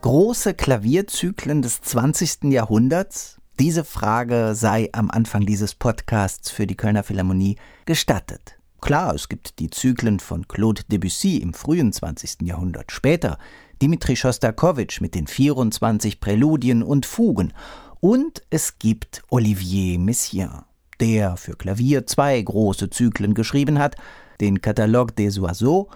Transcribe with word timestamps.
Große 0.00 0.54
Klavierzyklen 0.54 1.62
des 1.62 1.80
20. 1.80 2.44
Jahrhunderts? 2.44 3.40
Diese 3.58 3.84
Frage 3.84 4.54
sei 4.54 4.88
am 4.92 5.10
Anfang 5.10 5.44
dieses 5.46 5.74
Podcasts 5.74 6.50
für 6.50 6.68
die 6.68 6.76
Kölner 6.76 7.02
Philharmonie 7.02 7.56
gestattet. 7.86 8.56
Klar, 8.80 9.16
es 9.16 9.28
gibt 9.28 9.58
die 9.58 9.68
Zyklen 9.70 10.20
von 10.20 10.46
Claude 10.46 10.82
Debussy 10.90 11.38
im 11.38 11.54
frühen 11.54 11.92
20. 11.92 12.42
Jahrhundert, 12.42 12.92
später 12.92 13.38
Dmitri 13.82 14.14
Schostakowitsch 14.14 15.00
mit 15.00 15.16
den 15.16 15.26
24 15.26 16.20
Präludien 16.20 16.84
und 16.84 17.04
Fugen 17.04 17.52
und 17.98 18.44
es 18.50 18.78
gibt 18.78 19.24
Olivier 19.28 19.98
Messiaen, 19.98 20.62
der 21.00 21.36
für 21.36 21.56
Klavier 21.56 22.06
zwei 22.06 22.40
große 22.40 22.90
Zyklen 22.90 23.34
geschrieben 23.34 23.80
hat, 23.80 23.96
den 24.40 24.60
Catalogue 24.60 25.12
des 25.14 25.40
Oiseaux, 25.40 25.88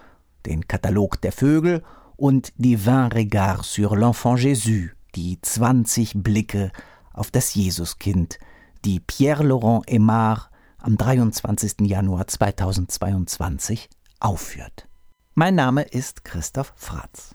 den 0.46 0.66
Katalog 0.66 1.21
der 1.21 1.32
Vögel 1.32 1.82
und 2.16 2.53
die 2.57 2.85
Vingt 2.85 3.14
Regards 3.14 3.72
sur 3.72 3.93
l'Enfant 3.93 4.39
Jésus, 4.39 4.90
die 5.14 5.40
20 5.40 6.22
Blicke 6.22 6.71
auf 7.12 7.30
das 7.30 7.54
Jesuskind, 7.54 8.39
die 8.85 9.00
Pierre-Laurent 9.00 9.89
Aymar 9.89 10.50
am 10.79 10.96
23. 10.96 11.82
Januar 11.82 12.26
2022 12.26 13.89
aufführt. 14.21 14.89
Mein 15.35 15.54
Name 15.54 15.82
ist 15.82 16.25
Christoph 16.25 16.72
Fratz. 16.77 17.35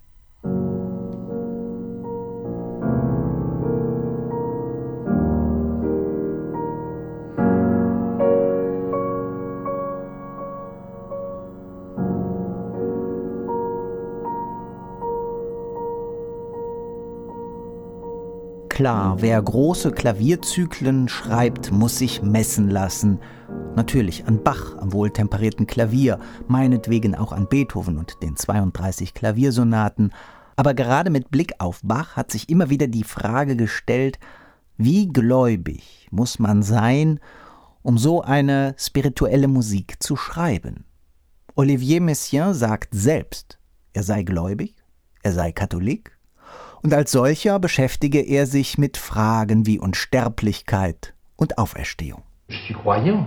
Klar, 18.78 19.24
wer 19.24 19.42
große 19.42 19.92
Klavierzyklen 19.92 21.10
schreibt, 21.10 21.72
muss 21.72 21.98
sich 21.98 22.22
messen 22.22 22.70
lassen. 22.70 23.18
Natürlich 23.76 24.28
an 24.28 24.44
Bach, 24.44 24.78
am 24.78 24.94
wohltemperierten 24.94 25.66
Klavier, 25.66 26.20
meinetwegen 26.48 27.16
auch 27.16 27.32
an 27.32 27.50
Beethoven 27.50 27.98
und 27.98 28.22
den 28.22 28.36
32 28.36 29.16
Klaviersonaten. 29.16 30.14
Aber 30.58 30.76
gerade 30.76 31.10
mit 31.10 31.32
Blick 31.32 31.54
auf 31.58 31.82
Bach 31.84 32.16
hat 32.16 32.30
sich 32.30 32.50
immer 32.50 32.70
wieder 32.70 32.86
die 32.86 33.04
Frage 33.04 33.56
gestellt, 33.56 34.20
wie 34.78 35.08
gläubig 35.08 36.08
muss 36.12 36.38
man 36.38 36.62
sein, 36.62 37.20
um 37.82 37.98
so 37.98 38.22
eine 38.22 38.76
spirituelle 38.78 39.48
Musik 39.48 40.04
zu 40.04 40.16
schreiben? 40.16 40.86
Olivier 41.56 42.00
Messiaen 42.00 42.54
sagt 42.54 42.90
selbst, 42.92 43.58
er 43.94 44.04
sei 44.04 44.22
gläubig, 44.22 44.76
er 45.24 45.34
sei 45.34 45.52
Katholik, 45.52 46.17
und 46.84 46.94
als 46.94 47.12
solcher 47.12 47.60
beschäftige 47.60 48.20
er 48.20 48.46
sich 48.46 48.78
mit 48.78 48.98
Fragen 48.98 49.66
wie 49.66 49.80
Unsterblichkeit 49.80 51.14
und 51.36 51.58
Auferstehung. 51.58 52.24
Je 52.50 52.58
suis 52.66 52.76
croyant. 52.76 53.26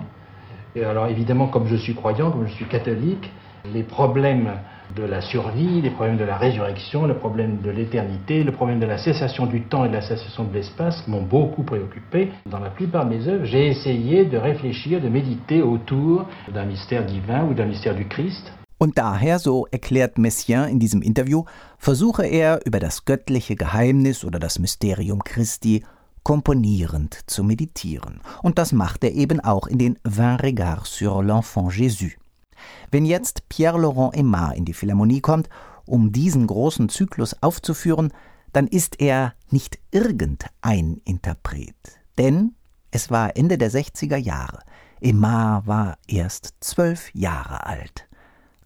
Et 0.74 0.84
alors 0.84 1.08
évidemment, 1.08 1.48
comme 1.48 1.66
je 1.66 1.76
suis 1.76 1.94
croyant, 1.94 2.30
comme 2.30 2.46
je 2.46 2.54
suis 2.54 2.68
catholique, 2.68 3.30
les 3.74 3.82
problèmes 3.82 4.50
de 4.96 5.02
la 5.04 5.20
survie, 5.20 5.80
les 5.82 5.90
problèmes 5.90 6.16
de 6.16 6.24
la 6.24 6.36
résurrection, 6.36 7.06
le 7.06 7.16
problème 7.16 7.60
de 7.62 7.70
l'éternité, 7.70 8.42
le 8.42 8.52
problème 8.52 8.80
de 8.80 8.86
la 8.86 8.98
cessation 8.98 9.46
du 9.46 9.62
temps 9.62 9.84
et 9.84 9.88
de 9.88 9.94
la 9.94 10.00
cessation 10.00 10.44
de 10.44 10.52
l'espace 10.52 11.06
m'ont 11.06 11.22
beaucoup 11.22 11.62
préoccupé. 11.62 12.30
Dans 12.46 12.58
la 12.58 12.70
plupart 12.70 13.04
de 13.06 13.14
mes 13.14 13.28
œuvres, 13.28 13.44
j'ai 13.44 13.68
essayé 13.68 14.24
de 14.24 14.36
réfléchir, 14.36 15.00
de 15.00 15.08
méditer 15.08 15.62
autour 15.62 16.26
d'un 16.52 16.64
mystère 16.64 17.04
divin 17.04 17.44
ou 17.44 17.54
d'un 17.54 17.66
mystère 17.66 17.94
du 17.94 18.06
Christ. 18.06 18.52
Und 18.82 18.96
daher, 18.96 19.38
so 19.38 19.66
erklärt 19.66 20.16
Messiaen 20.16 20.70
in 20.70 20.78
diesem 20.80 21.02
Interview, 21.02 21.44
versuche 21.76 22.24
er 22.24 22.64
über 22.64 22.80
das 22.80 23.04
göttliche 23.04 23.54
Geheimnis 23.54 24.24
oder 24.24 24.38
das 24.38 24.58
Mysterium 24.58 25.22
Christi 25.22 25.84
komponierend 26.22 27.18
zu 27.26 27.44
meditieren. 27.44 28.22
Und 28.42 28.56
das 28.56 28.72
macht 28.72 29.04
er 29.04 29.12
eben 29.12 29.38
auch 29.40 29.66
in 29.66 29.76
den 29.76 29.98
Vingt 30.02 30.42
Regards 30.42 30.96
sur 30.96 31.22
l'Enfant 31.22 31.72
Jésus. 31.72 32.12
Wenn 32.90 33.04
jetzt 33.04 33.50
Pierre-Laurent 33.50 34.16
Aymar 34.16 34.54
in 34.54 34.64
die 34.64 34.72
Philharmonie 34.72 35.20
kommt, 35.20 35.50
um 35.84 36.10
diesen 36.10 36.46
großen 36.46 36.88
Zyklus 36.88 37.36
aufzuführen, 37.42 38.14
dann 38.54 38.66
ist 38.66 38.98
er 38.98 39.34
nicht 39.50 39.78
irgendein 39.90 41.02
Interpret. 41.04 41.76
Denn 42.16 42.54
es 42.90 43.10
war 43.10 43.36
Ende 43.36 43.58
der 43.58 43.70
60er 43.70 44.16
Jahre. 44.16 44.60
Aymar 45.02 45.66
war 45.66 45.98
erst 46.08 46.54
zwölf 46.60 47.14
Jahre 47.14 47.66
alt 47.66 48.08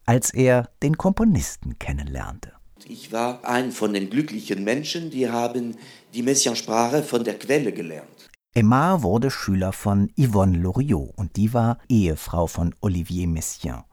als 0.06 0.32
er 0.32 0.68
den 0.82 0.96
Komponisten 0.96 1.78
kennenlernte. 1.78 2.52
Ich 2.86 3.12
war 3.12 3.44
ein 3.44 3.72
von 3.72 3.94
den 3.94 4.10
glücklichen 4.10 4.62
Menschen, 4.62 5.10
die 5.10 5.30
haben 5.30 5.76
die 6.12 6.22
Messiansprache 6.22 7.02
von 7.02 7.24
der 7.24 7.38
Quelle 7.38 7.72
gelernt. 7.72 8.28
Aymar 8.56 9.02
wurde 9.02 9.30
Schüler 9.30 9.72
von 9.72 10.10
Yvonne 10.16 10.58
Loriot 10.58 11.10
und 11.16 11.36
die 11.36 11.52
war 11.54 11.78
Ehefrau 11.88 12.46
von 12.46 12.74
Olivier 12.80 13.26
Messiaen. 13.26 13.84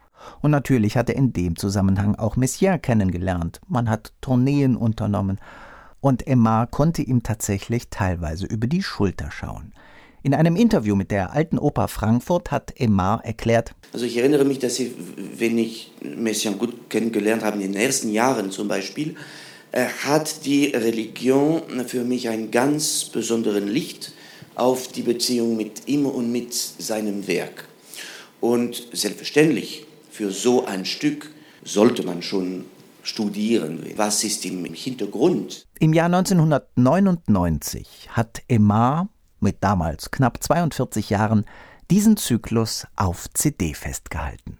Und 0.41 0.51
natürlich 0.51 0.97
hat 0.97 1.09
er 1.09 1.15
in 1.15 1.33
dem 1.33 1.55
Zusammenhang 1.55 2.15
auch 2.15 2.35
Messiaen 2.35 2.81
kennengelernt. 2.81 3.59
Man 3.67 3.89
hat 3.89 4.13
Tourneen 4.21 4.75
unternommen 4.75 5.39
und 5.99 6.27
Aymar 6.27 6.67
konnte 6.67 7.01
ihm 7.01 7.23
tatsächlich 7.23 7.89
teilweise 7.89 8.45
über 8.45 8.67
die 8.67 8.83
Schulter 8.83 9.31
schauen. 9.31 9.73
In 10.23 10.35
einem 10.35 10.55
Interview 10.55 10.95
mit 10.95 11.09
der 11.09 11.33
Alten 11.33 11.57
Oper 11.57 11.87
Frankfurt 11.87 12.51
hat 12.51 12.79
Aymar 12.79 13.25
erklärt, 13.25 13.73
also 13.91 14.05
ich 14.05 14.17
erinnere 14.17 14.45
mich, 14.45 14.59
dass 14.59 14.79
ich, 14.79 14.91
wenn 15.17 15.57
ich 15.57 15.91
Messiaen 16.01 16.59
gut 16.59 16.91
kennengelernt 16.91 17.43
habe, 17.43 17.55
in 17.55 17.73
den 17.73 17.81
ersten 17.81 18.09
Jahren 18.09 18.51
zum 18.51 18.67
Beispiel, 18.67 19.15
hat 20.03 20.45
die 20.45 20.67
Religion 20.67 21.63
für 21.87 22.03
mich 22.03 22.29
einen 22.29 22.51
ganz 22.51 23.05
besonderen 23.05 23.67
Licht 23.67 24.13
auf 24.53 24.89
die 24.89 25.01
Beziehung 25.01 25.57
mit 25.57 25.87
ihm 25.87 26.05
und 26.05 26.31
mit 26.31 26.53
seinem 26.53 27.27
Werk. 27.27 27.67
Und 28.39 28.89
selbstverständlich, 28.93 29.87
für 30.11 30.29
so 30.29 30.65
ein 30.65 30.85
Stück 30.85 31.31
sollte 31.63 32.03
man 32.03 32.21
schon 32.21 32.65
studieren. 33.01 33.83
Was 33.95 34.23
ist 34.23 34.45
im 34.45 34.65
Hintergrund? 34.65 35.65
Im 35.79 35.93
Jahr 35.93 36.05
1999 36.05 38.09
hat 38.09 38.43
Aymar 38.49 39.09
mit 39.41 39.63
damals 39.63 40.11
knapp 40.11 40.41
42 40.41 41.09
Jahren 41.09 41.45
diesen 41.89 42.15
Zyklus 42.17 42.87
auf 42.95 43.29
CD 43.33 43.73
festgehalten. 43.73 44.57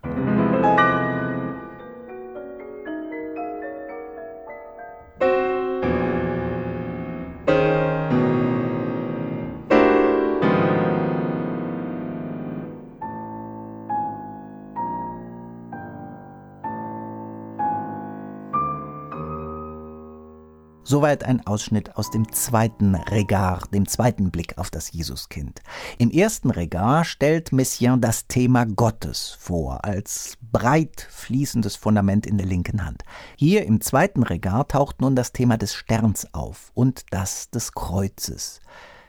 Soweit 20.92 21.24
ein 21.24 21.48
Ausschnitt 21.48 21.96
aus 21.96 22.12
dem 22.12 22.34
zweiten 22.34 22.96
Regard, 22.96 23.74
dem 23.74 23.88
zweiten 23.88 24.30
Blick 24.30 24.58
auf 24.58 24.70
das 24.70 24.92
Jesuskind. 24.92 25.62
Im 26.00 26.12
ersten 26.12 26.50
Regard 26.50 27.08
stellt 27.08 27.54
Messiaen 27.54 28.02
das 28.02 28.28
Thema 28.28 28.66
Gottes 28.66 29.38
vor, 29.40 29.86
als 29.86 30.38
breit 30.52 31.08
fließendes 31.10 31.78
Fundament 31.78 32.26
in 32.26 32.38
der 32.38 32.46
linken 32.46 32.84
Hand. 32.84 33.04
Hier 33.38 33.66
im 33.66 33.80
zweiten 33.80 34.24
Regard 34.24 34.72
taucht 34.72 35.00
nun 35.00 35.16
das 35.16 35.32
Thema 35.32 35.58
des 35.58 35.74
Sterns 35.74 36.28
auf 36.34 36.72
und 36.74 37.06
das 37.12 37.50
des 37.50 37.72
Kreuzes. 37.72 38.60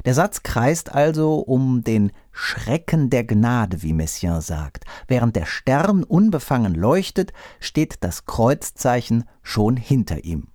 Der 0.05 0.15
Satz 0.15 0.45
kreist 0.45 0.95
also 0.95 1.41
um 1.41 1.83
den 1.83 2.13
Schrecken 2.31 3.11
der 3.11 3.25
Gnade, 3.25 3.83
wie 3.83 3.93
Messiaen 3.93 4.41
sagt. 4.41 4.85
Während 5.09 5.35
der 5.35 5.47
Stern 5.47 6.05
unbefangen 6.05 6.77
leuchtet, 6.77 7.33
steht 7.59 8.05
das 8.05 8.25
Kreuzzeichen 8.25 9.25
schon 9.43 9.77
hinter 9.77 10.23
ihm. 10.23 10.47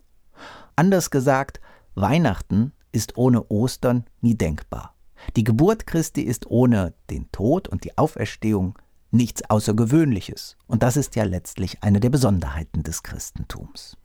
Anders 0.77 1.09
gesagt, 1.09 1.59
Weihnachten 1.95 2.71
ist 2.91 3.17
ohne 3.17 3.49
Ostern 3.49 4.05
nie 4.21 4.35
denkbar. 4.35 4.93
Die 5.35 5.43
Geburt 5.43 5.87
Christi 5.87 6.21
ist 6.21 6.45
ohne 6.51 6.93
den 7.09 7.31
Tod 7.31 7.67
und 7.67 7.83
die 7.83 7.97
Auferstehung 7.97 8.77
nichts 9.09 9.49
Außergewöhnliches. 9.49 10.55
Und 10.67 10.83
das 10.83 10.95
ist 10.95 11.15
ja 11.15 11.23
letztlich 11.23 11.81
eine 11.81 11.99
der 11.99 12.11
Besonderheiten 12.11 12.83
des 12.83 13.01
Christentums. 13.01 13.97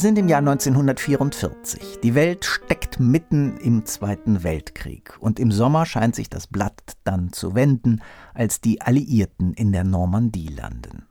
Sind 0.00 0.18
im 0.18 0.28
Jahr 0.28 0.38
1944. 0.38 2.00
Die 2.02 2.14
Welt 2.14 2.46
steckt 2.46 2.98
mitten 2.98 3.58
im 3.58 3.84
Zweiten 3.84 4.42
Weltkrieg 4.42 5.16
und 5.20 5.38
im 5.38 5.52
Sommer 5.52 5.84
scheint 5.84 6.14
sich 6.14 6.30
das 6.30 6.46
Blatt 6.46 6.96
dann 7.04 7.32
zu 7.32 7.54
wenden, 7.54 8.00
als 8.32 8.62
die 8.62 8.80
Alliierten 8.80 9.52
in 9.52 9.72
der 9.72 9.84
Normandie 9.84 10.48
landen. 10.48 11.06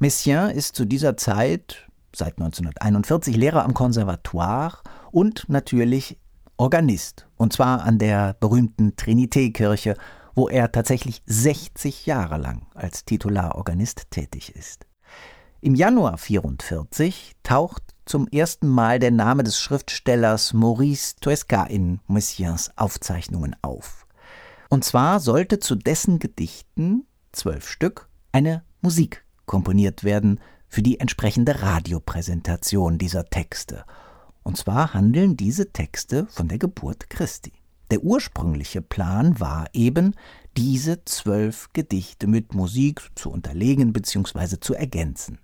Messiaen 0.00 0.50
ist 0.50 0.74
zu 0.74 0.84
dieser 0.84 1.16
Zeit, 1.16 1.88
seit 2.14 2.38
1941, 2.38 3.36
Lehrer 3.36 3.64
am 3.64 3.74
Konservatoire 3.74 4.78
und 5.12 5.48
natürlich 5.48 6.18
Organist, 6.56 7.28
und 7.36 7.52
zwar 7.52 7.82
an 7.82 7.98
der 7.98 8.34
berühmten 8.40 8.96
Trinité-Kirche, 8.96 9.94
wo 10.34 10.48
er 10.48 10.72
tatsächlich 10.72 11.22
60 11.26 12.06
Jahre 12.06 12.38
lang 12.38 12.66
als 12.74 13.04
Titularorganist 13.04 14.10
tätig 14.10 14.56
ist. 14.56 14.86
Im 15.60 15.74
Januar 15.74 16.12
1944 16.12 17.36
taucht 17.42 17.85
zum 18.06 18.28
ersten 18.28 18.68
Mal 18.68 19.00
der 19.00 19.10
Name 19.10 19.42
des 19.42 19.58
Schriftstellers 19.58 20.54
Maurice 20.54 21.16
Toesca 21.20 21.64
in 21.64 22.00
Messiaens 22.06 22.70
Aufzeichnungen 22.76 23.56
auf. 23.62 24.06
Und 24.70 24.84
zwar 24.84 25.20
sollte 25.20 25.58
zu 25.58 25.74
dessen 25.74 26.20
Gedichten, 26.20 27.04
zwölf 27.32 27.68
Stück, 27.68 28.08
eine 28.32 28.62
Musik 28.80 29.24
komponiert 29.44 30.04
werden 30.04 30.40
für 30.68 30.82
die 30.82 31.00
entsprechende 31.00 31.62
Radiopräsentation 31.62 32.96
dieser 32.98 33.24
Texte. 33.24 33.84
Und 34.44 34.56
zwar 34.56 34.94
handeln 34.94 35.36
diese 35.36 35.72
Texte 35.72 36.26
von 36.30 36.46
der 36.46 36.58
Geburt 36.58 37.10
Christi. 37.10 37.52
Der 37.90 38.02
ursprüngliche 38.02 38.82
Plan 38.82 39.38
war 39.40 39.66
eben, 39.72 40.14
diese 40.56 41.04
zwölf 41.04 41.70
Gedichte 41.72 42.28
mit 42.28 42.54
Musik 42.54 43.02
zu 43.16 43.30
unterlegen 43.30 43.92
bzw. 43.92 44.58
zu 44.60 44.74
ergänzen. 44.74 45.38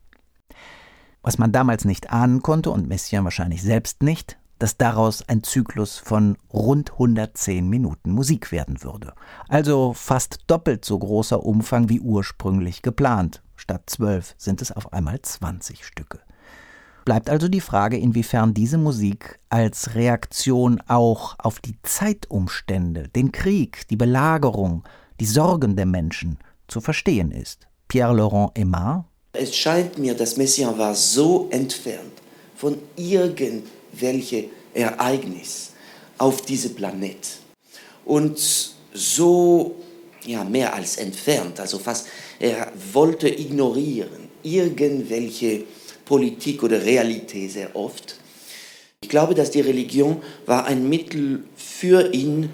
Was 1.22 1.38
man 1.38 1.52
damals 1.52 1.84
nicht 1.84 2.10
ahnen 2.10 2.42
konnte 2.42 2.70
und 2.70 2.88
Messiaen 2.88 3.24
wahrscheinlich 3.24 3.62
selbst 3.62 4.02
nicht, 4.02 4.38
dass 4.58 4.76
daraus 4.76 5.28
ein 5.28 5.42
Zyklus 5.42 5.98
von 5.98 6.36
rund 6.52 6.92
110 6.92 7.68
Minuten 7.68 8.12
Musik 8.12 8.52
werden 8.52 8.82
würde. 8.82 9.12
Also 9.48 9.92
fast 9.92 10.40
doppelt 10.46 10.84
so 10.84 10.98
großer 10.98 11.42
Umfang 11.44 11.88
wie 11.88 12.00
ursprünglich 12.00 12.82
geplant. 12.82 13.42
Statt 13.56 13.82
zwölf 13.86 14.34
sind 14.38 14.62
es 14.62 14.70
auf 14.70 14.92
einmal 14.92 15.20
20 15.20 15.84
Stücke. 15.84 16.20
Bleibt 17.04 17.28
also 17.28 17.48
die 17.48 17.60
Frage, 17.60 17.96
inwiefern 17.96 18.54
diese 18.54 18.78
Musik 18.78 19.40
als 19.48 19.96
Reaktion 19.96 20.80
auch 20.86 21.34
auf 21.38 21.58
die 21.58 21.76
Zeitumstände, 21.82 23.08
den 23.08 23.32
Krieg, 23.32 23.88
die 23.88 23.96
Belagerung, 23.96 24.84
die 25.18 25.26
Sorgen 25.26 25.74
der 25.74 25.86
Menschen 25.86 26.38
zu 26.68 26.80
verstehen 26.80 27.32
ist. 27.32 27.66
Pierre-Laurent 27.88 28.56
Aimard 28.56 29.06
es 29.32 29.56
scheint 29.56 29.98
mir, 29.98 30.14
dass 30.14 30.36
Messiaen 30.36 30.78
war 30.78 30.94
so 30.94 31.48
entfernt 31.50 32.12
von 32.56 32.78
irgendwelche 32.96 34.44
Ereignis 34.74 35.72
auf 36.18 36.42
diesem 36.42 36.74
Planet 36.74 37.16
und 38.04 38.38
so 38.94 39.76
ja, 40.24 40.44
mehr 40.44 40.74
als 40.74 40.96
entfernt, 40.96 41.58
also 41.58 41.78
fast, 41.78 42.06
er 42.38 42.72
wollte 42.92 43.28
ignorieren 43.28 44.28
irgendwelche 44.42 45.64
Politik 46.04 46.62
oder 46.62 46.84
Realität 46.84 47.52
sehr 47.52 47.74
oft. 47.74 48.16
Ich 49.02 49.08
glaube, 49.08 49.34
dass 49.34 49.50
die 49.50 49.60
Religion 49.60 50.22
war 50.46 50.66
ein 50.66 50.88
Mittel 50.88 51.44
für 51.56 52.12
ihn, 52.12 52.50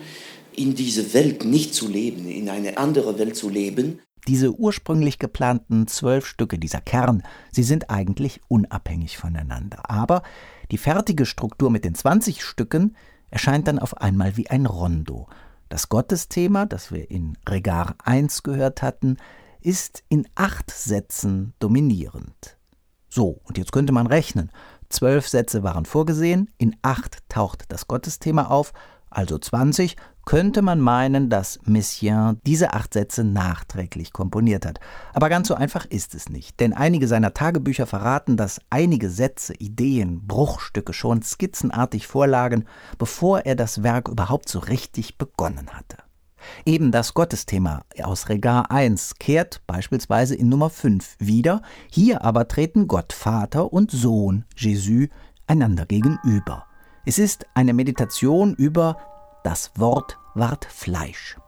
in 0.56 0.74
diese 0.74 1.14
Welt 1.14 1.44
nicht 1.44 1.72
zu 1.74 1.86
leben, 1.88 2.28
in 2.28 2.48
eine 2.48 2.78
andere 2.78 3.18
Welt 3.18 3.36
zu 3.36 3.48
leben. 3.48 4.00
Diese 4.28 4.52
ursprünglich 4.52 5.18
geplanten 5.18 5.86
zwölf 5.86 6.26
Stücke, 6.26 6.58
dieser 6.58 6.82
Kern, 6.82 7.22
sie 7.50 7.62
sind 7.62 7.88
eigentlich 7.88 8.42
unabhängig 8.48 9.16
voneinander. 9.16 9.90
Aber 9.90 10.22
die 10.70 10.76
fertige 10.76 11.24
Struktur 11.24 11.70
mit 11.70 11.86
den 11.86 11.94
20 11.94 12.44
Stücken 12.44 12.94
erscheint 13.30 13.66
dann 13.66 13.78
auf 13.78 13.96
einmal 13.96 14.36
wie 14.36 14.50
ein 14.50 14.66
Rondo. 14.66 15.28
Das 15.70 15.88
Gottesthema, 15.88 16.66
das 16.66 16.92
wir 16.92 17.10
in 17.10 17.38
Regar 17.48 17.94
1 18.04 18.42
gehört 18.42 18.82
hatten, 18.82 19.16
ist 19.62 20.04
in 20.10 20.28
acht 20.34 20.70
Sätzen 20.70 21.54
dominierend. 21.58 22.58
So, 23.08 23.40
und 23.44 23.56
jetzt 23.56 23.72
könnte 23.72 23.94
man 23.94 24.06
rechnen. 24.06 24.50
Zwölf 24.90 25.26
Sätze 25.26 25.62
waren 25.62 25.86
vorgesehen, 25.86 26.50
in 26.58 26.76
acht 26.82 27.26
taucht 27.30 27.64
das 27.68 27.88
Gottesthema 27.88 28.48
auf, 28.48 28.74
also 29.08 29.38
20, 29.38 29.96
könnte 30.28 30.60
man 30.60 30.78
meinen, 30.78 31.30
dass 31.30 31.58
Messiaen 31.64 32.38
diese 32.46 32.74
acht 32.74 32.92
Sätze 32.92 33.24
nachträglich 33.24 34.12
komponiert 34.12 34.66
hat. 34.66 34.78
Aber 35.14 35.30
ganz 35.30 35.48
so 35.48 35.54
einfach 35.54 35.86
ist 35.86 36.14
es 36.14 36.28
nicht, 36.28 36.60
denn 36.60 36.74
einige 36.74 37.08
seiner 37.08 37.32
Tagebücher 37.32 37.86
verraten, 37.86 38.36
dass 38.36 38.60
einige 38.68 39.08
Sätze, 39.08 39.54
Ideen, 39.54 40.26
Bruchstücke 40.26 40.92
schon 40.92 41.22
skizzenartig 41.22 42.06
vorlagen, 42.06 42.66
bevor 42.98 43.46
er 43.46 43.54
das 43.54 43.82
Werk 43.82 44.08
überhaupt 44.08 44.50
so 44.50 44.58
richtig 44.58 45.16
begonnen 45.16 45.70
hatte. 45.72 45.96
Eben 46.66 46.92
das 46.92 47.14
Gottesthema 47.14 47.80
aus 48.02 48.28
Regar 48.28 48.70
1 48.70 49.14
kehrt 49.14 49.62
beispielsweise 49.66 50.34
in 50.34 50.50
Nummer 50.50 50.68
5 50.68 51.16
wieder, 51.18 51.62
hier 51.90 52.22
aber 52.22 52.48
treten 52.48 52.86
Gott 52.86 53.14
Vater 53.14 53.72
und 53.72 53.90
Sohn 53.90 54.44
Jésus 54.54 55.08
einander 55.46 55.86
gegenüber. 55.86 56.66
Es 57.06 57.18
ist 57.18 57.46
eine 57.54 57.72
Meditation 57.72 58.52
über 58.52 58.98
das 59.48 59.70
Wort 59.76 60.18
ward 60.34 60.66
Fleisch. 60.66 61.38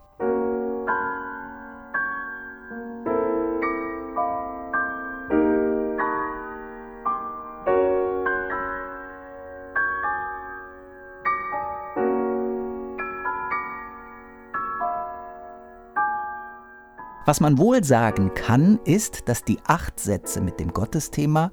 Was 17.27 17.41
man 17.41 17.59
wohl 17.59 17.85
sagen 17.85 18.33
kann, 18.33 18.81
ist, 18.87 19.29
dass 19.29 19.45
die 19.45 19.59
acht 19.67 20.01
Sätze 20.01 20.41
mit 20.41 20.59
dem 20.59 20.73
Gottesthema 20.73 21.53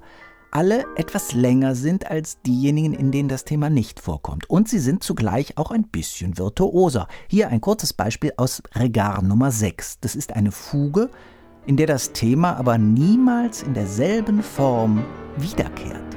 alle 0.50 0.84
etwas 0.96 1.32
länger 1.32 1.74
sind 1.74 2.10
als 2.10 2.40
diejenigen, 2.42 2.94
in 2.94 3.10
denen 3.10 3.28
das 3.28 3.44
Thema 3.44 3.70
nicht 3.70 4.00
vorkommt. 4.00 4.48
Und 4.48 4.68
sie 4.68 4.78
sind 4.78 5.02
zugleich 5.02 5.58
auch 5.58 5.70
ein 5.70 5.84
bisschen 5.84 6.38
virtuoser. 6.38 7.08
Hier 7.28 7.48
ein 7.48 7.60
kurzes 7.60 7.92
Beispiel 7.92 8.32
aus 8.36 8.62
Regar 8.74 9.22
Nummer 9.22 9.50
6. 9.50 10.00
Das 10.00 10.16
ist 10.16 10.34
eine 10.34 10.52
Fuge, 10.52 11.10
in 11.66 11.76
der 11.76 11.86
das 11.86 12.12
Thema 12.12 12.56
aber 12.56 12.78
niemals 12.78 13.62
in 13.62 13.74
derselben 13.74 14.42
Form 14.42 15.04
wiederkehrt. 15.36 16.07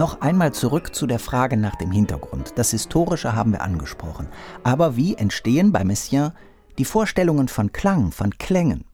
Noch 0.00 0.22
einmal 0.22 0.54
zurück 0.54 0.94
zu 0.94 1.06
der 1.06 1.18
Frage 1.18 1.58
nach 1.58 1.76
dem 1.76 1.90
Hintergrund. 1.90 2.54
Das 2.56 2.70
Historische 2.70 3.34
haben 3.34 3.52
wir 3.52 3.60
angesprochen. 3.60 4.28
Aber 4.62 4.96
wie 4.96 5.14
entstehen 5.14 5.72
bei 5.72 5.84
Messiaen 5.84 6.32
die 6.78 6.86
Vorstellungen 6.86 7.48
von 7.48 7.70
Klang, 7.70 8.10
von 8.10 8.30
Klängen? 8.38 8.86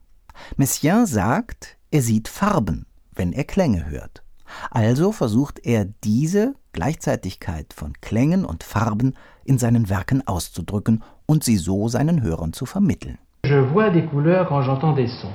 Messiaen 0.57 1.05
sagt, 1.05 1.77
er 1.91 2.01
sieht 2.01 2.27
Farben, 2.27 2.87
wenn 3.15 3.31
er 3.31 3.45
Klänge 3.45 3.89
hört. 3.89 4.21
Also 4.69 5.13
versucht 5.13 5.59
er 5.63 5.85
diese 6.03 6.55
Gleichzeitigkeit 6.73 7.73
von 7.73 7.93
Klängen 8.01 8.43
und 8.43 8.65
Farben 8.65 9.13
in 9.45 9.57
seinen 9.57 9.89
Werken 9.89 10.27
auszudrücken 10.27 11.05
und 11.25 11.41
sie 11.41 11.55
so 11.55 11.87
seinen 11.87 12.21
Hörern 12.21 12.51
zu 12.51 12.65
vermitteln. 12.65 13.17
Je 13.45 13.61
vois 13.71 13.93
des 13.93 14.05
couleurs 14.09 14.49
quand 14.49 14.65
j'entends 14.65 14.97
des 14.97 15.07
sons. 15.21 15.31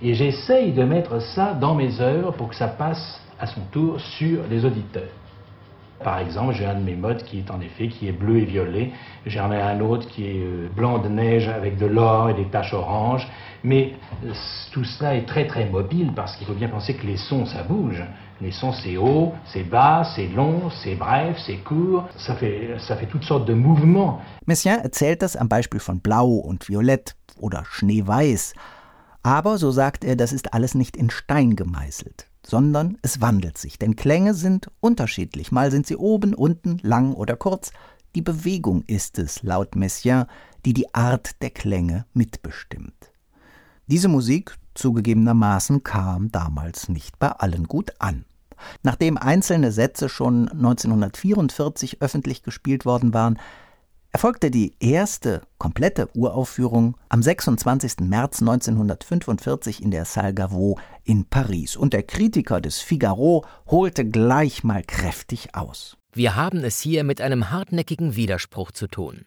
Et 0.00 0.14
j'essaye 0.14 0.72
de 0.72 0.84
mettre 0.84 1.20
ça 1.34 1.54
dans 1.54 1.74
mes 1.74 2.00
œuvres 2.00 2.32
pour 2.36 2.50
que 2.50 2.54
ça 2.54 2.68
passe 2.68 3.23
à 3.38 3.46
son 3.46 3.60
tour 3.72 4.00
sur 4.00 4.40
les 4.50 4.64
auditeurs. 4.64 5.10
Par 6.02 6.18
exemple, 6.18 6.54
j'ai 6.54 6.66
un 6.66 6.74
de 6.74 6.84
mes 6.84 6.96
modes 6.96 7.22
qui 7.22 7.38
est 7.38 7.50
en 7.50 7.60
effet 7.60 7.88
qui 7.88 8.08
est 8.08 8.12
bleu 8.12 8.38
et 8.38 8.44
violet. 8.44 8.90
J'en 9.26 9.50
ai 9.52 9.60
un 9.60 9.80
autre 9.80 10.06
qui 10.08 10.26
est 10.26 10.42
euh, 10.42 10.68
blanc 10.76 10.98
de 10.98 11.08
neige 11.08 11.48
avec 11.48 11.78
de 11.78 11.86
l'or 11.86 12.28
et 12.30 12.34
des 12.34 12.46
taches 12.46 12.74
oranges. 12.74 13.26
Mais 13.62 13.94
euh, 14.24 14.32
tout 14.72 14.84
cela 14.84 15.14
est 15.14 15.24
très 15.24 15.46
très 15.46 15.66
mobile 15.66 16.12
parce 16.14 16.36
qu'il 16.36 16.46
faut 16.46 16.54
bien 16.54 16.68
penser 16.68 16.94
que 16.94 17.06
les 17.06 17.16
sons 17.16 17.46
ça 17.46 17.62
bouge. 17.62 18.02
Les 18.40 18.50
sons 18.50 18.72
c'est 18.72 18.96
haut, 18.96 19.32
c'est 19.46 19.62
bas, 19.62 20.02
c'est 20.14 20.26
long, 20.26 20.68
c'est 20.82 20.96
bref, 20.96 21.38
c'est 21.46 21.58
court. 21.58 22.08
Ça 22.18 22.34
fait, 22.34 22.76
ça 22.80 22.96
fait 22.96 23.06
toutes 23.06 23.24
sortes 23.24 23.46
de 23.46 23.54
mouvements. 23.54 24.20
Messiaen 24.46 24.80
erzählt 24.80 25.22
das 25.22 25.36
am 25.36 25.48
Beispiel 25.48 25.80
von 25.80 26.00
Blau 26.00 26.34
und 26.34 26.68
Violett 26.68 27.14
oder 27.40 27.64
Schneeweiß? 27.64 28.54
Aber, 29.22 29.56
so 29.56 29.70
sagt 29.70 30.04
er, 30.04 30.16
das 30.16 30.34
ist 30.34 30.52
alles 30.52 30.74
nicht 30.74 30.98
in 30.98 31.08
Stein 31.08 31.56
gemeißelt 31.56 32.26
sondern 32.46 32.98
es 33.02 33.20
wandelt 33.20 33.58
sich, 33.58 33.78
denn 33.78 33.96
Klänge 33.96 34.34
sind 34.34 34.70
unterschiedlich, 34.80 35.52
mal 35.52 35.70
sind 35.70 35.86
sie 35.86 35.96
oben, 35.96 36.34
unten, 36.34 36.78
lang 36.82 37.12
oder 37.14 37.36
kurz. 37.36 37.72
Die 38.14 38.22
Bewegung 38.22 38.82
ist 38.86 39.18
es, 39.18 39.42
laut 39.42 39.74
Messiaen, 39.76 40.26
die 40.64 40.74
die 40.74 40.94
Art 40.94 41.42
der 41.42 41.50
Klänge 41.50 42.06
mitbestimmt. 42.12 43.12
Diese 43.86 44.08
Musik, 44.08 44.56
zugegebenermaßen, 44.74 45.82
kam 45.82 46.30
damals 46.30 46.88
nicht 46.88 47.18
bei 47.18 47.28
allen 47.28 47.64
gut 47.64 47.92
an. 47.98 48.24
Nachdem 48.82 49.18
einzelne 49.18 49.72
Sätze 49.72 50.08
schon 50.08 50.48
1944 50.48 52.00
öffentlich 52.00 52.42
gespielt 52.42 52.86
worden 52.86 53.12
waren, 53.12 53.38
erfolgte 54.14 54.52
die 54.52 54.76
erste 54.78 55.42
komplette 55.58 56.08
Uraufführung 56.14 56.96
am 57.08 57.20
26. 57.20 57.98
März 58.02 58.42
1945 58.42 59.82
in 59.82 59.90
der 59.90 60.04
Salle 60.04 60.32
Gaveau 60.32 60.78
in 61.02 61.24
Paris. 61.24 61.74
Und 61.76 61.92
der 61.94 62.04
Kritiker 62.04 62.60
des 62.60 62.78
Figaro 62.78 63.44
holte 63.66 64.08
gleich 64.08 64.62
mal 64.62 64.84
kräftig 64.84 65.56
aus. 65.56 65.96
Wir 66.12 66.36
haben 66.36 66.62
es 66.62 66.78
hier 66.78 67.02
mit 67.02 67.20
einem 67.20 67.50
hartnäckigen 67.50 68.14
Widerspruch 68.14 68.70
zu 68.70 68.86
tun. 68.86 69.26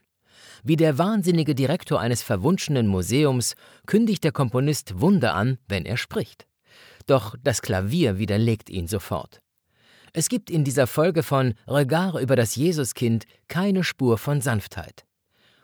Wie 0.63 0.77
der 0.77 0.97
wahnsinnige 0.97 1.53
Direktor 1.53 1.99
eines 1.99 2.23
verwunschenen 2.23 2.87
Museums 2.87 3.55
kündigt 3.87 4.23
der 4.23 4.31
Komponist 4.31 5.01
Wunder 5.01 5.35
an, 5.35 5.57
wenn 5.67 5.85
er 5.85 5.97
spricht. 5.97 6.47
Doch 7.07 7.35
das 7.43 7.61
Klavier 7.61 8.19
widerlegt 8.19 8.69
ihn 8.69 8.87
sofort. 8.87 9.41
Es 10.17 10.29
gibt 10.29 10.49
in 10.49 10.63
dieser 10.63 10.87
Folge 10.87 11.21
von 11.21 11.53
Regard 11.67 12.19
über 12.19 12.35
das 12.35 12.55
Jesuskind 12.55 13.27
keine 13.47 13.83
Spur 13.83 14.17
von 14.17 14.41
Sanftheit. 14.41 15.05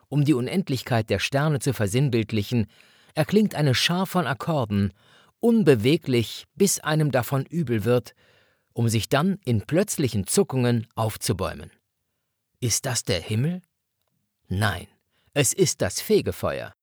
Um 0.10 0.26
die 0.26 0.36
Unendlichkeit 0.36 1.10
der 1.10 1.18
Sterne 1.18 1.58
zu 1.58 1.74
versinnbildlichen, 1.74 2.68
erklingt 3.16 3.56
eine 3.56 3.74
Schar 3.74 4.06
von 4.06 4.28
Akkorden, 4.28 4.94
unbeweglich, 5.40 6.46
bis 6.54 6.80
einem 6.80 7.10
davon 7.12 7.48
übel 7.48 7.84
wird, 7.84 8.14
um 8.74 8.90
sich 8.90 9.10
dann 9.10 9.40
in 9.44 9.64
plötzlichen 9.64 10.28
Zuckungen 10.28 10.86
aufzubäumen. 10.94 11.72
Ist 12.60 12.86
das 12.86 13.04
der 13.04 13.22
Himmel? 13.22 13.64
Nein, 14.50 14.86
es 15.34 15.54
ist 15.54 15.82
das 15.82 16.00
Fegefeuer. 16.00 16.74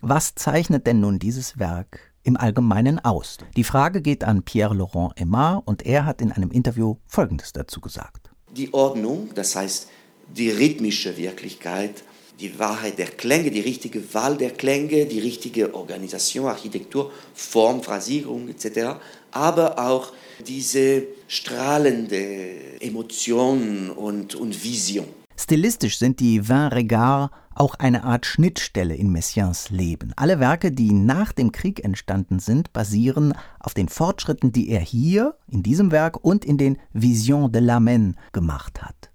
Was 0.00 0.34
zeichnet 0.36 0.86
denn 0.86 1.00
nun 1.00 1.18
dieses 1.18 1.58
Werk 1.58 2.13
im 2.24 2.36
Allgemeinen 2.36 2.98
aus? 2.98 3.38
Die 3.56 3.64
Frage 3.64 4.02
geht 4.02 4.24
an 4.24 4.42
Pierre-Laurent 4.42 5.12
Aymar 5.20 5.62
und 5.64 5.86
er 5.86 6.06
hat 6.06 6.20
in 6.20 6.32
einem 6.32 6.50
Interview 6.50 6.96
Folgendes 7.06 7.52
dazu 7.52 7.80
gesagt. 7.80 8.30
Die 8.56 8.72
Ordnung, 8.74 9.30
das 9.34 9.54
heißt 9.54 9.88
die 10.34 10.50
rhythmische 10.50 11.16
Wirklichkeit, 11.16 12.02
die 12.40 12.58
Wahrheit 12.58 12.98
der 12.98 13.06
Klänge, 13.06 13.50
die 13.50 13.60
richtige 13.60 14.12
Wahl 14.14 14.36
der 14.36 14.50
Klänge, 14.50 15.06
die 15.06 15.20
richtige 15.20 15.74
Organisation, 15.74 16.46
Architektur, 16.46 17.12
Form, 17.34 17.82
Phrasierung 17.82 18.48
etc., 18.48 18.96
aber 19.30 19.78
auch 19.78 20.12
diese 20.46 21.04
strahlende 21.28 22.80
Emotion 22.80 23.90
und, 23.90 24.34
und 24.34 24.64
Vision. 24.64 25.06
Stilistisch 25.36 25.98
sind 25.98 26.20
die 26.20 26.48
Vingt 26.48 26.72
Regards 26.72 27.34
auch 27.54 27.74
eine 27.76 28.04
Art 28.04 28.26
Schnittstelle 28.26 28.94
in 28.94 29.10
Messiaens 29.10 29.70
Leben. 29.70 30.12
Alle 30.16 30.40
Werke, 30.40 30.72
die 30.72 30.92
nach 30.92 31.32
dem 31.32 31.52
Krieg 31.52 31.84
entstanden 31.84 32.38
sind, 32.38 32.72
basieren 32.72 33.34
auf 33.60 33.74
den 33.74 33.88
Fortschritten, 33.88 34.52
die 34.52 34.68
er 34.70 34.80
hier, 34.80 35.36
in 35.48 35.62
diesem 35.62 35.90
Werk 35.90 36.22
und 36.24 36.44
in 36.44 36.58
den 36.58 36.78
Visions 36.92 37.52
de 37.52 37.62
l'Amen 37.62 38.14
gemacht 38.32 38.82
hat. 38.82 39.10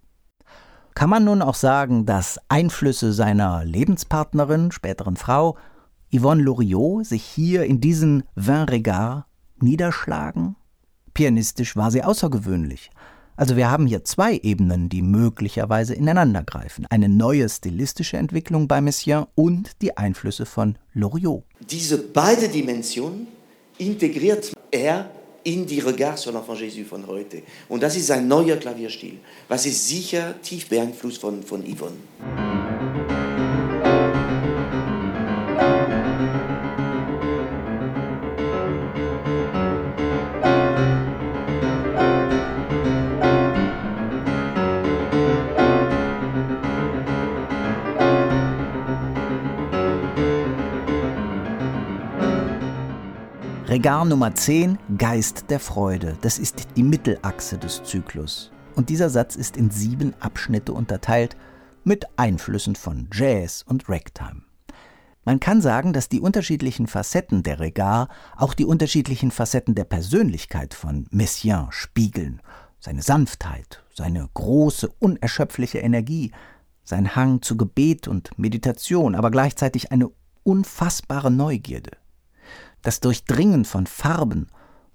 Kann 0.93 1.09
man 1.09 1.23
nun 1.23 1.41
auch 1.41 1.55
sagen, 1.55 2.05
dass 2.05 2.39
Einflüsse 2.49 3.13
seiner 3.13 3.63
Lebenspartnerin, 3.63 4.71
späteren 4.71 5.15
Frau, 5.15 5.57
Yvonne 6.13 6.43
Loriot, 6.43 7.05
sich 7.05 7.23
hier 7.23 7.63
in 7.65 7.79
diesen 7.79 8.23
Vingt 8.35 8.71
Regards 8.71 9.25
niederschlagen? 9.61 10.55
Pianistisch 11.13 11.75
war 11.75 11.91
sie 11.91 12.03
außergewöhnlich. 12.03 12.91
Also 13.39 13.55
wir 13.55 13.71
haben 13.71 13.87
hier 13.87 14.03
zwei 14.03 14.37
Ebenen, 14.43 14.89
die 14.89 15.01
möglicherweise 15.01 15.93
ineinandergreifen. 15.93 16.85
Eine 16.89 17.07
neue 17.07 17.47
stilistische 17.47 18.17
Entwicklung 18.17 18.67
bei 18.67 18.81
Messiaen 18.81 19.27
und 19.33 19.81
die 19.81 19.95
Einflüsse 19.95 20.45
von 20.45 20.77
Loriot. 20.93 21.45
Diese 21.61 21.99
beiden 21.99 22.51
Dimensionen 22.51 23.27
integriert 23.77 24.51
er 24.71 25.09
in 25.45 25.65
die 25.65 25.79
Regard 25.79 26.17
sur 26.17 26.33
l'Enfant 26.33 26.57
Jésus 26.59 26.83
von 26.83 27.07
heute. 27.07 27.43
Und 27.69 27.81
das 27.81 27.95
ist 27.95 28.11
ein 28.11 28.27
neuer 28.27 28.57
Klavierstil, 28.57 29.19
was 29.47 29.65
ist 29.65 29.87
sicher 29.87 30.35
tief 30.41 30.67
beeinflusst 30.67 31.21
von, 31.21 31.41
von 31.41 31.63
Yvonne. 31.63 32.58
Regar 53.79 54.03
Nummer 54.03 54.35
10, 54.35 54.77
Geist 54.97 55.45
der 55.47 55.61
Freude. 55.61 56.17
Das 56.19 56.37
ist 56.37 56.67
die 56.75 56.83
Mittelachse 56.83 57.57
des 57.57 57.81
Zyklus. 57.81 58.51
Und 58.75 58.89
dieser 58.89 59.09
Satz 59.09 59.37
ist 59.37 59.55
in 59.55 59.71
sieben 59.71 60.13
Abschnitte 60.19 60.73
unterteilt 60.73 61.37
mit 61.85 62.05
Einflüssen 62.17 62.75
von 62.75 63.07
Jazz 63.13 63.63
und 63.65 63.87
Ragtime. 63.87 64.41
Man 65.23 65.39
kann 65.39 65.61
sagen, 65.61 65.93
dass 65.93 66.09
die 66.09 66.19
unterschiedlichen 66.19 66.87
Facetten 66.87 67.41
der 67.41 67.61
Regar 67.61 68.09
auch 68.35 68.53
die 68.53 68.65
unterschiedlichen 68.65 69.31
Facetten 69.31 69.75
der 69.75 69.85
Persönlichkeit 69.85 70.73
von 70.73 71.07
Messiaen 71.11 71.71
spiegeln. 71.71 72.41
Seine 72.81 73.01
Sanftheit, 73.01 73.81
seine 73.95 74.27
große, 74.33 74.89
unerschöpfliche 74.99 75.77
Energie, 75.77 76.33
sein 76.83 77.15
Hang 77.15 77.41
zu 77.41 77.55
Gebet 77.55 78.09
und 78.09 78.37
Meditation, 78.37 79.15
aber 79.15 79.31
gleichzeitig 79.31 79.93
eine 79.93 80.11
unfassbare 80.43 81.31
Neugierde 81.31 81.91
das 82.81 82.99
Durchdringen 82.99 83.65
von 83.65 83.87
Farben 83.87 84.47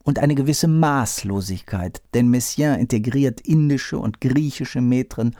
und 0.05 0.19
eine 0.19 0.35
gewisse 0.35 0.69
Maßlosigkeit, 0.69 2.03
denn 2.12 2.29
Messiaen 2.29 2.81
integriert 2.81 3.41
indische 3.41 3.99
und 3.99 4.21
griechische 4.21 4.81
Metren, 4.81 5.35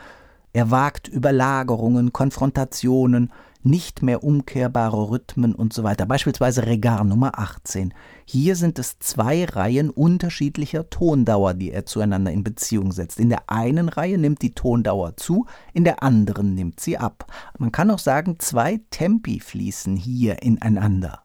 er 0.53 0.71
wagt 0.71 1.09
Überlagerungen, 1.09 2.13
Konfrontationen, 2.13 3.33
nicht 3.65 4.03
mehr 4.03 4.23
umkehrbare 4.23 5.11
Rhythmen 5.11 5.55
und 5.55 5.73
so 5.73 5.83
weiter. 5.83 6.07
Beispielsweise 6.07 6.67
Regard 6.67 7.07
Nummer 7.07 7.39
18. 7.39 7.95
Hier 8.27 8.55
sind 8.57 8.79
es 8.79 8.99
zwei 8.99 9.47
Reihen 9.47 9.91
unterschiedlicher 9.91 10.89
Tondauer, 10.91 11.55
die 11.55 11.73
er 11.73 11.87
zueinander 11.87 12.31
in 12.31 12.45
Beziehung 12.45 12.93
setzt. 12.93 13.19
In 13.19 13.31
der 13.31 13.51
einen 13.51 13.89
Reihe 13.89 14.19
nimmt 14.19 14.43
die 14.43 14.55
Tondauer 14.55 15.17
zu, 15.17 15.47
in 15.73 15.85
der 15.85 16.03
anderen 16.03 16.55
nimmt 16.55 16.79
sie 16.79 16.99
ab. 16.99 17.27
Man 17.59 17.73
kann 17.73 17.91
auch 17.91 17.99
sagen, 17.99 18.37
zwei 18.39 18.81
Tempi 18.91 19.41
fließen 19.41 19.97
hier 19.97 20.43
ineinander. 20.43 21.24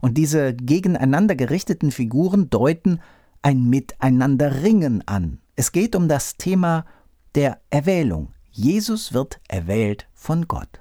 Und 0.00 0.16
diese 0.16 0.54
gegeneinander 0.54 1.34
gerichteten 1.34 1.90
Figuren 1.90 2.50
deuten 2.50 3.00
ein 3.42 3.68
Miteinanderringen 3.68 5.06
an. 5.06 5.40
Es 5.56 5.72
geht 5.72 5.96
um 5.96 6.08
das 6.08 6.36
Thema 6.36 6.84
der 7.34 7.60
Erwählung. 7.70 8.32
Jesus 8.50 9.12
wird 9.12 9.40
erwählt 9.48 10.08
von 10.14 10.48
Gott. 10.48 10.80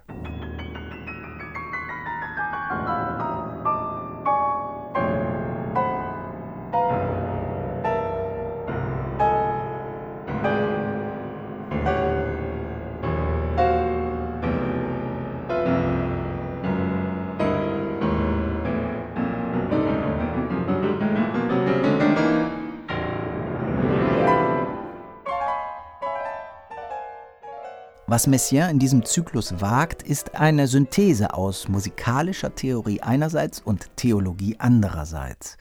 Was 28.17 28.25
Messiaen 28.25 28.71
in 28.71 28.79
diesem 28.79 29.05
Zyklus 29.05 29.61
wagt, 29.61 30.01
ist 30.01 30.33
eine 30.33 30.65
Synthese 30.65 31.35
aus 31.35 31.67
musikalischer 31.67 32.55
Theorie 32.55 32.99
einerseits 32.99 33.59
und 33.59 33.95
Theologie 33.95 34.55
andererseits. 34.57 35.55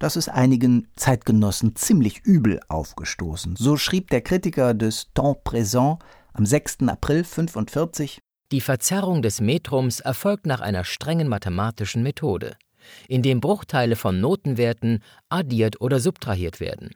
Das 0.00 0.16
ist 0.16 0.28
einigen 0.28 0.88
Zeitgenossen 0.96 1.76
ziemlich 1.76 2.24
übel 2.24 2.58
aufgestoßen. 2.66 3.54
So 3.54 3.76
schrieb 3.76 4.10
der 4.10 4.20
Kritiker 4.20 4.74
des 4.74 5.12
Temps 5.14 5.38
Présent 5.44 6.00
am 6.32 6.44
6. 6.44 6.88
April 6.88 7.22
45 7.22 8.18
Die 8.50 8.60
Verzerrung 8.60 9.22
des 9.22 9.40
Metrums 9.40 10.00
erfolgt 10.00 10.44
nach 10.44 10.60
einer 10.60 10.82
strengen 10.82 11.28
mathematischen 11.28 12.02
Methode, 12.02 12.56
indem 13.06 13.40
Bruchteile 13.40 13.94
von 13.94 14.20
Notenwerten 14.20 15.04
addiert 15.28 15.80
oder 15.80 16.00
subtrahiert 16.00 16.58
werden. 16.58 16.90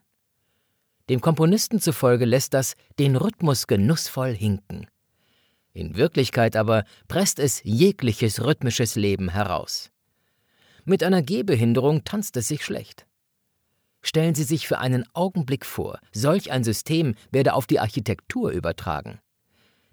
Dem 1.11 1.21
Komponisten 1.21 1.81
zufolge 1.81 2.25
lässt 2.25 2.55
das 2.55 2.77
den 3.01 3.17
Rhythmus 3.17 3.67
genussvoll 3.67 4.33
hinken. 4.33 4.87
In 5.73 5.97
Wirklichkeit 5.97 6.55
aber 6.55 6.85
presst 7.09 7.41
es 7.41 7.61
jegliches 7.65 8.45
rhythmisches 8.45 8.95
Leben 8.95 9.29
heraus. 9.29 9.91
Mit 10.85 11.03
einer 11.03 11.21
Gehbehinderung 11.21 12.05
tanzt 12.05 12.37
es 12.37 12.47
sich 12.47 12.65
schlecht. 12.65 13.07
Stellen 14.03 14.37
Sie 14.37 14.45
sich 14.45 14.69
für 14.69 14.79
einen 14.79 15.05
Augenblick 15.13 15.67
vor, 15.67 15.99
solch 16.13 16.53
ein 16.53 16.63
System 16.63 17.17
werde 17.33 17.55
auf 17.55 17.67
die 17.67 17.81
Architektur 17.81 18.53
übertragen. 18.53 19.19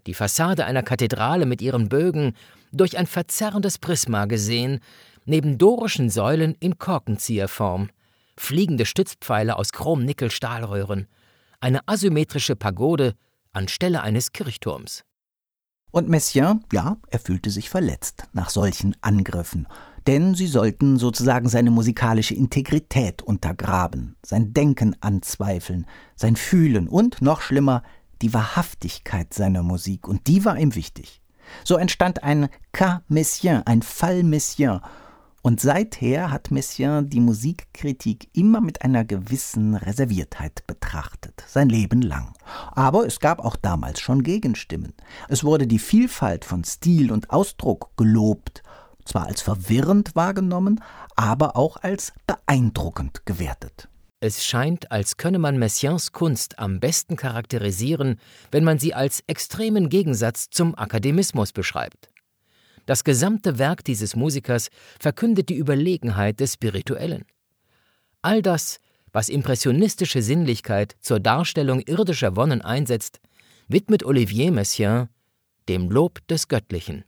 Die 0.05 0.13
Fassade 0.13 0.65
einer 0.65 0.83
Kathedrale 0.83 1.47
mit 1.47 1.63
ihren 1.63 1.89
Bögen, 1.89 2.35
durch 2.71 2.95
ein 2.95 3.07
verzerrendes 3.07 3.79
Prisma 3.79 4.25
gesehen, 4.25 4.81
neben 5.25 5.57
dorischen 5.57 6.11
Säulen 6.11 6.55
in 6.59 6.77
Korkenzieherform, 6.77 7.89
fliegende 8.37 8.85
Stützpfeiler 8.85 9.57
aus 9.57 9.71
Chrom-Nickel-Stahlröhren, 9.71 11.07
eine 11.59 11.87
asymmetrische 11.87 12.55
Pagode 12.55 13.15
anstelle 13.51 14.01
eines 14.01 14.31
Kirchturms. 14.31 15.03
Und 15.91 16.09
Messiaen, 16.09 16.63
ja, 16.71 16.97
er 17.09 17.19
fühlte 17.19 17.49
sich 17.49 17.69
verletzt 17.69 18.27
nach 18.33 18.49
solchen 18.49 18.95
Angriffen, 19.01 19.67
denn 20.05 20.35
sie 20.35 20.47
sollten 20.47 20.97
sozusagen 20.97 21.49
seine 21.49 21.71
musikalische 21.71 22.35
Integrität 22.35 23.21
untergraben, 23.21 24.15
sein 24.23 24.53
Denken 24.53 24.95
anzweifeln, 25.01 25.87
sein 26.15 26.35
Fühlen 26.35 26.87
und, 26.87 27.21
noch 27.21 27.41
schlimmer, 27.41 27.83
die 28.21 28.33
Wahrhaftigkeit 28.33 29.33
seiner 29.33 29.63
Musik, 29.63 30.07
und 30.07 30.27
die 30.27 30.45
war 30.45 30.57
ihm 30.57 30.75
wichtig. 30.75 31.21
So 31.63 31.77
entstand 31.77 32.23
ein 32.23 32.49
Cas 32.73 32.99
Messiaen, 33.07 33.63
ein 33.65 33.81
Fall 33.81 34.23
Messiaen, 34.23 34.81
und 35.47 35.61
seither 35.61 36.29
hat 36.29 36.51
Messiaen 36.51 37.09
die 37.09 37.21
Musikkritik 37.21 38.27
immer 38.33 38.59
mit 38.59 38.81
einer 38.81 39.05
gewissen 39.05 39.75
Reserviertheit 39.75 40.67
betrachtet, 40.67 41.41
sein 41.47 41.69
Leben 41.69 42.01
lang. 42.01 42.33
Aber 42.73 43.05
es 43.05 43.21
gab 43.21 43.39
auch 43.39 43.55
damals 43.55 44.01
schon 44.01 44.23
Gegenstimmen. 44.23 44.93
Es 45.29 45.45
wurde 45.45 45.65
die 45.65 45.79
Vielfalt 45.79 46.43
von 46.43 46.65
Stil 46.65 47.13
und 47.13 47.29
Ausdruck 47.29 47.91
gelobt, 47.95 48.61
zwar 49.05 49.27
als 49.27 49.41
verwirrend 49.41 50.17
wahrgenommen, 50.17 50.83
aber 51.15 51.55
auch 51.55 51.77
als 51.77 52.11
beeindruckend 52.27 53.25
gewertet. 53.25 53.87
Es 54.19 54.43
scheint, 54.43 54.91
als 54.91 55.15
könne 55.15 55.39
man 55.39 55.57
Messiaens 55.57 56.11
Kunst 56.11 56.59
am 56.59 56.81
besten 56.81 57.15
charakterisieren, 57.15 58.19
wenn 58.51 58.65
man 58.65 58.79
sie 58.79 58.93
als 58.93 59.23
extremen 59.27 59.87
Gegensatz 59.87 60.49
zum 60.49 60.77
Akademismus 60.77 61.53
beschreibt. 61.53 62.09
Das 62.87 63.03
gesamte 63.03 63.59
Werk 63.59 63.83
dieses 63.83 64.15
Musikers 64.15 64.69
verkündet 64.97 65.49
die 65.49 65.57
Überlegenheit 65.57 66.39
des 66.39 66.53
Spirituellen. 66.53 67.25
All 68.21 68.41
das, 68.41 68.79
was 69.11 69.27
impressionistische 69.27 70.21
Sinnlichkeit 70.21 70.95
zur 71.01 71.19
Darstellung 71.19 71.81
irdischer 71.81 72.37
Wonnen 72.37 72.61
einsetzt, 72.61 73.19
widmet 73.67 74.03
Olivier 74.03 74.51
Messiaen 74.53 75.09
dem 75.67 75.91
Lob 75.91 76.25
des 76.29 76.47
Göttlichen. 76.47 77.03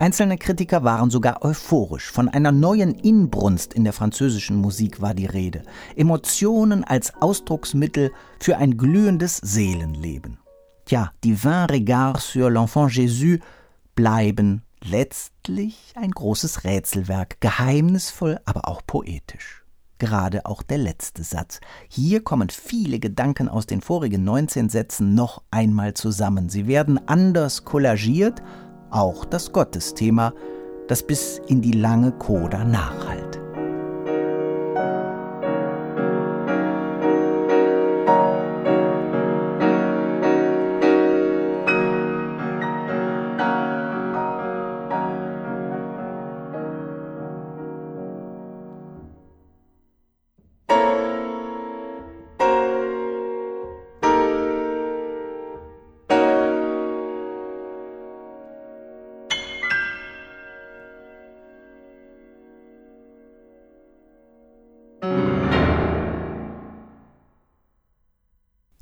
Einzelne 0.00 0.38
Kritiker 0.38 0.82
waren 0.82 1.10
sogar 1.10 1.44
euphorisch. 1.44 2.10
Von 2.10 2.30
einer 2.30 2.52
neuen 2.52 2.94
Inbrunst 2.94 3.74
in 3.74 3.84
der 3.84 3.92
französischen 3.92 4.56
Musik 4.56 5.02
war 5.02 5.12
die 5.12 5.26
Rede. 5.26 5.62
Emotionen 5.94 6.84
als 6.84 7.12
Ausdrucksmittel 7.20 8.10
für 8.40 8.56
ein 8.56 8.78
glühendes 8.78 9.36
Seelenleben. 9.36 10.38
Tja, 10.86 11.12
die 11.22 11.44
Vingt 11.44 11.70
Regards 11.70 12.32
sur 12.32 12.48
l'Enfant 12.48 12.88
Jésus 12.88 13.40
bleiben 13.94 14.62
letztlich 14.82 15.92
ein 15.96 16.12
großes 16.12 16.64
Rätselwerk, 16.64 17.38
geheimnisvoll, 17.42 18.40
aber 18.46 18.68
auch 18.68 18.80
poetisch. 18.86 19.64
Gerade 19.98 20.46
auch 20.46 20.62
der 20.62 20.78
letzte 20.78 21.24
Satz. 21.24 21.60
Hier 21.90 22.24
kommen 22.24 22.48
viele 22.48 23.00
Gedanken 23.00 23.50
aus 23.50 23.66
den 23.66 23.82
vorigen 23.82 24.24
19 24.24 24.70
Sätzen 24.70 25.14
noch 25.14 25.42
einmal 25.50 25.92
zusammen. 25.92 26.48
Sie 26.48 26.66
werden 26.66 26.98
anders 27.06 27.66
kollagiert, 27.66 28.40
auch 28.90 29.24
das 29.24 29.52
Gottesthema, 29.52 30.32
das 30.88 31.02
bis 31.02 31.40
in 31.46 31.60
die 31.60 31.72
lange 31.72 32.12
Coda 32.12 32.64
nachhallt. 32.64 32.99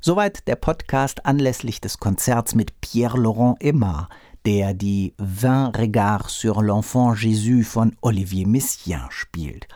Soweit 0.09 0.47
der 0.47 0.55
Podcast 0.55 1.27
anlässlich 1.27 1.81
des 1.81 1.99
Konzerts 1.99 2.55
mit 2.55 2.81
Pierre-Laurent 2.81 3.63
Aimard, 3.63 4.09
der 4.43 4.73
die 4.73 5.13
Vingt 5.19 5.77
Regards 5.77 6.33
sur 6.33 6.63
l'Enfant 6.63 7.13
Jésus 7.13 7.63
von 7.63 7.95
Olivier 8.01 8.47
Messiaen 8.47 9.11
spielt. 9.11 9.67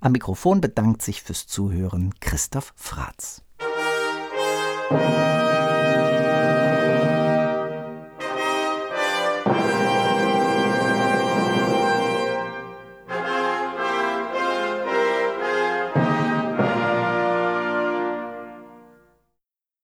Am 0.00 0.12
Mikrofon 0.12 0.60
bedankt 0.60 1.00
sich 1.00 1.22
fürs 1.22 1.46
Zuhören 1.46 2.12
Christoph 2.20 2.74
Fratz. 2.76 3.40